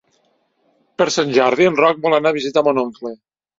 [1.01, 3.17] Per Sant Jordi en Roc vol anar a visitar mon oncle.